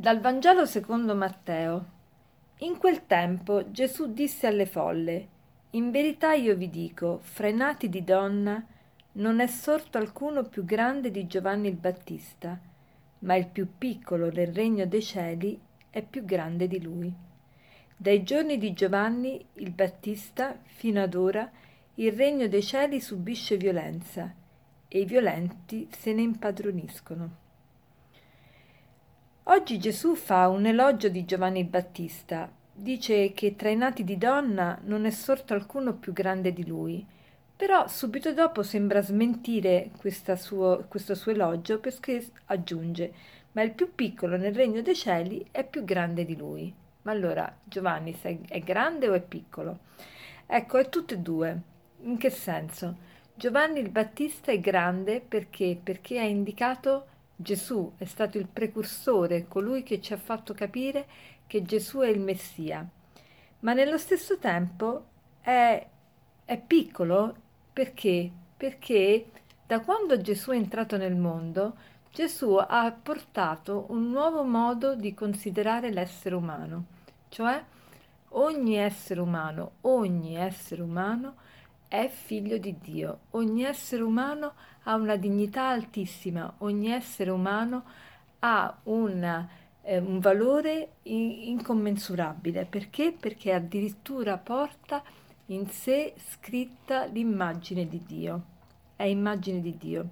[0.00, 1.84] Dal Vangelo secondo Matteo.
[2.60, 5.28] In quel tempo Gesù disse alle folle,
[5.72, 8.64] In verità io vi dico, fra i nati di donna
[9.16, 12.58] non è sorto alcuno più grande di Giovanni il Battista,
[13.18, 17.12] ma il più piccolo nel regno dei cieli è più grande di lui.
[17.94, 21.46] Dai giorni di Giovanni il Battista fino ad ora
[21.96, 24.34] il regno dei cieli subisce violenza
[24.88, 27.48] e i violenti se ne impadroniscono.
[29.50, 32.48] Oggi Gesù fa un elogio di Giovanni Battista.
[32.72, 37.04] Dice che tra i nati di donna non è sorto alcuno più grande di lui.
[37.56, 39.90] Però subito dopo sembra smentire
[40.36, 43.12] suo, questo suo elogio perché aggiunge
[43.50, 46.72] ma il più piccolo nel regno dei cieli è più grande di lui.
[47.02, 49.80] Ma allora Giovanni è grande o è piccolo?
[50.46, 51.60] Ecco, è tutte e due.
[52.02, 52.98] In che senso?
[53.34, 55.76] Giovanni il Battista è grande perché?
[55.82, 57.06] Perché ha indicato
[57.42, 61.06] Gesù è stato il precursore, colui che ci ha fatto capire
[61.46, 62.86] che Gesù è il Messia,
[63.60, 65.06] ma nello stesso tempo
[65.40, 65.86] è,
[66.44, 67.34] è piccolo
[67.72, 68.30] perché?
[68.54, 69.30] Perché
[69.66, 71.76] da quando Gesù è entrato nel mondo,
[72.12, 76.84] Gesù ha portato un nuovo modo di considerare l'essere umano,
[77.30, 77.64] cioè
[78.32, 81.36] ogni essere umano, ogni essere umano
[81.90, 83.22] è figlio di Dio.
[83.30, 87.82] Ogni essere umano ha una dignità altissima, ogni essere umano
[88.38, 89.48] ha una,
[89.82, 92.64] eh, un valore incommensurabile.
[92.64, 93.10] Perché?
[93.10, 95.02] Perché addirittura porta
[95.46, 98.42] in sé scritta l'immagine di Dio.
[98.94, 100.08] È immagine di Dio.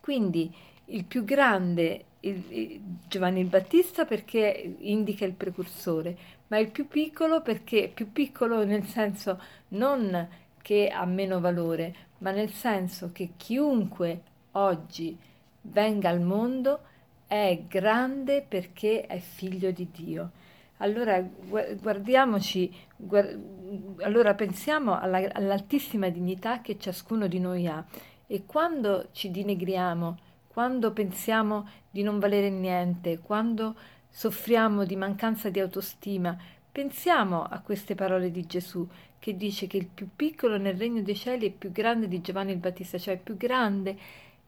[0.00, 0.54] Quindi
[0.86, 6.16] il più grande il, il Giovanni il Battista perché indica il precursore,
[6.48, 10.28] ma il più piccolo perché più piccolo nel senso non
[10.62, 15.18] che ha meno valore, ma nel senso che chiunque oggi
[15.62, 16.80] venga al mondo
[17.26, 20.30] è grande perché è figlio di Dio.
[20.78, 27.84] Allora guardiamoci, guard- allora pensiamo alla, all'altissima dignità che ciascuno di noi ha
[28.26, 30.18] e quando ci dinegriamo,
[30.48, 33.74] quando pensiamo di non valere niente, quando
[34.08, 36.36] soffriamo di mancanza di autostima,
[36.70, 38.86] pensiamo a queste parole di Gesù
[39.22, 42.50] che dice che il più piccolo nel regno dei cieli è più grande di Giovanni
[42.50, 43.96] il Battista, cioè più grande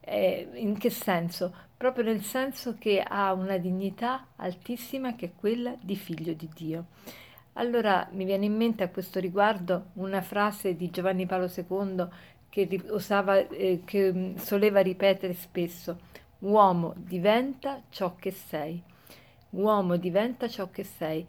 [0.01, 1.55] eh, in che senso?
[1.77, 6.87] Proprio nel senso che ha una dignità altissima che è quella di figlio di Dio.
[7.53, 12.09] Allora mi viene in mente a questo riguardo una frase di Giovanni Paolo II
[12.49, 16.01] che, usava, eh, che mm, soleva ripetere spesso,
[16.41, 18.83] uomo diventa ciò che sei,
[19.51, 21.25] uomo diventa ciò che sei.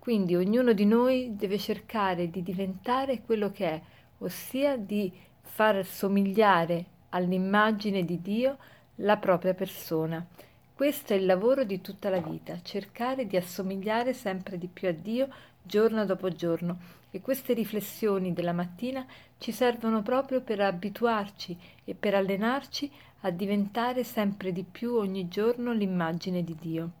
[0.00, 3.80] Quindi ognuno di noi deve cercare di diventare quello che è,
[4.18, 5.12] ossia di
[5.42, 8.56] far somigliare all'immagine di Dio
[8.96, 10.26] la propria persona.
[10.74, 14.92] Questo è il lavoro di tutta la vita, cercare di assomigliare sempre di più a
[14.92, 15.28] Dio
[15.62, 16.78] giorno dopo giorno
[17.10, 19.04] e queste riflessioni della mattina
[19.36, 22.90] ci servono proprio per abituarci e per allenarci
[23.20, 26.99] a diventare sempre di più ogni giorno l'immagine di Dio.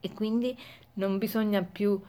[0.00, 0.56] E quindi
[0.94, 2.00] non bisogna più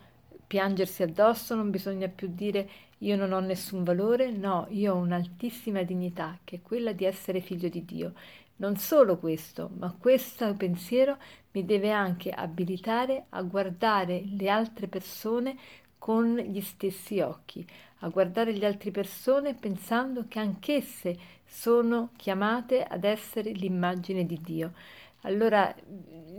[0.45, 2.69] piangersi addosso, non bisogna più dire
[2.99, 7.39] io non ho nessun valore, no, io ho un'altissima dignità, che è quella di essere
[7.39, 8.13] figlio di Dio.
[8.57, 11.17] Non solo questo, ma questo pensiero
[11.51, 15.55] mi deve anche abilitare a guardare le altre persone
[15.97, 17.65] con gli stessi occhi,
[17.99, 24.73] a guardare le altre persone pensando che anch'esse sono chiamate ad essere l'immagine di Dio.
[25.21, 25.73] Allora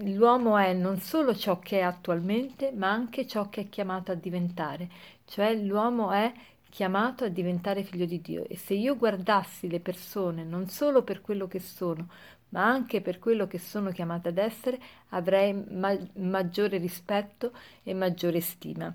[0.03, 4.15] l'uomo è non solo ciò che è attualmente, ma anche ciò che è chiamato a
[4.15, 4.89] diventare,
[5.27, 6.33] cioè l'uomo è
[6.69, 11.21] chiamato a diventare figlio di Dio e se io guardassi le persone non solo per
[11.21, 12.09] quello che sono,
[12.51, 14.79] ma anche per quello che sono chiamate ad essere,
[15.11, 17.53] avrei ma- maggiore rispetto
[17.83, 18.93] e maggiore stima.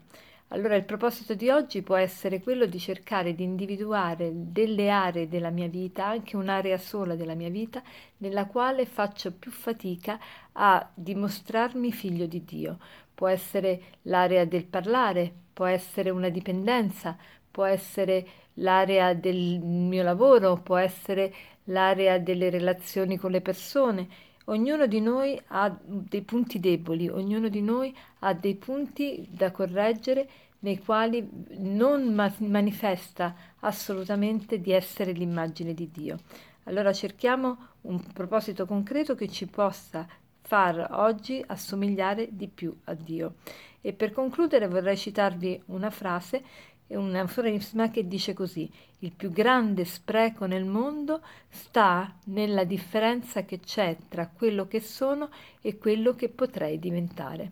[0.50, 5.50] Allora il proposito di oggi può essere quello di cercare di individuare delle aree della
[5.50, 7.82] mia vita, anche un'area sola della mia vita,
[8.18, 10.20] nella quale faccio più fatica
[10.54, 12.78] a dimostrarmi figlio di Dio.
[13.14, 17.18] Può essere l'area del parlare, può essere una dipendenza,
[17.50, 21.34] può essere l'area del mio lavoro, può essere
[21.66, 24.08] l'area delle relazioni con le persone.
[24.46, 30.30] Ognuno di noi ha dei punti deboli, ognuno di noi ha dei punti da correggere
[30.60, 31.28] nei quali
[31.58, 36.20] non ma- manifesta assolutamente di essere l'immagine di Dio.
[36.64, 40.08] Allora cerchiamo un proposito concreto che ci possa
[40.42, 43.36] far oggi assomigliare di più a Dio.
[43.82, 46.44] E per concludere vorrei citarvi una frase
[46.88, 53.44] È un aforisma che dice così: il più grande spreco nel mondo sta nella differenza
[53.44, 55.30] che c'è tra quello che sono
[55.62, 57.52] e quello che potrei diventare.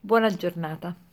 [0.00, 1.07] Buona giornata.